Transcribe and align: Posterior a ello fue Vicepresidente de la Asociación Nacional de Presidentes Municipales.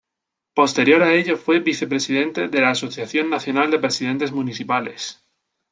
Posterior 0.55 1.03
a 1.03 1.13
ello 1.13 1.37
fue 1.37 1.59
Vicepresidente 1.59 2.47
de 2.47 2.59
la 2.61 2.71
Asociación 2.71 3.29
Nacional 3.29 3.69
de 3.69 3.77
Presidentes 3.77 4.31
Municipales. 4.31 5.23